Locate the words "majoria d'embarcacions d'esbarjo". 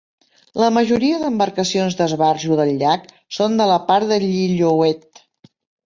0.77-2.59